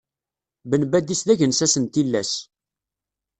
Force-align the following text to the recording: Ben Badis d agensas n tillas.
Ben 0.69 0.83
Badis 0.91 1.21
d 1.27 1.29
agensas 1.33 1.75
n 1.83 1.85
tillas. 1.93 2.31